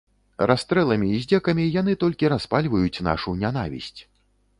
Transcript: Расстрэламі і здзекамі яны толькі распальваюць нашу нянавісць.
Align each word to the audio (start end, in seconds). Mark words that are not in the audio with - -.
Расстрэламі 0.51 1.09
і 1.15 1.19
здзекамі 1.25 1.65
яны 1.81 1.93
толькі 2.05 2.31
распальваюць 2.33 3.03
нашу 3.09 3.35
нянавісць. 3.45 3.99